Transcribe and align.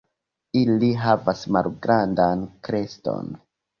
Ili 0.61 0.87
havas 1.01 1.43
malgrandan 1.57 2.43
kreston. 2.69 3.31